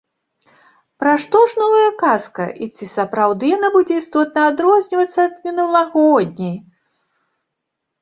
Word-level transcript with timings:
Пра 1.03 1.11
што 1.25 1.41
ж 1.51 1.59
новая 1.63 1.91
казка, 2.03 2.47
і 2.67 2.71
ці 2.75 2.89
сапраўды 2.95 3.53
яна 3.57 3.69
будзе 3.77 4.01
істотна 4.03 4.41
адрознівацца 4.55 5.19
ад 5.29 5.35
мінулагодняй?? 5.49 6.57